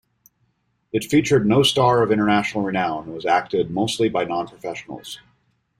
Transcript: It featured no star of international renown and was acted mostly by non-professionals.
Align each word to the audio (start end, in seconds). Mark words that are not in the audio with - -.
It 0.91 1.03
featured 1.03 1.45
no 1.45 1.61
star 1.61 2.01
of 2.01 2.11
international 2.11 2.63
renown 2.63 3.03
and 3.03 3.13
was 3.13 3.23
acted 3.23 3.69
mostly 3.69 4.09
by 4.09 4.23
non-professionals. 4.23 5.19